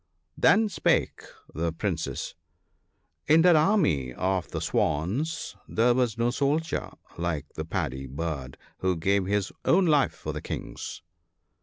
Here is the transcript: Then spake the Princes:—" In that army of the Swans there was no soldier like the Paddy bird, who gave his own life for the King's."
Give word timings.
Then 0.35 0.67
spake 0.67 1.21
the 1.53 1.71
Princes:—" 1.71 2.33
In 3.27 3.43
that 3.43 3.55
army 3.55 4.15
of 4.15 4.49
the 4.49 4.59
Swans 4.59 5.55
there 5.67 5.93
was 5.93 6.17
no 6.17 6.31
soldier 6.31 6.89
like 7.19 7.45
the 7.53 7.65
Paddy 7.65 8.07
bird, 8.07 8.57
who 8.79 8.95
gave 8.97 9.25
his 9.27 9.51
own 9.63 9.85
life 9.85 10.13
for 10.15 10.33
the 10.33 10.41
King's." 10.41 11.03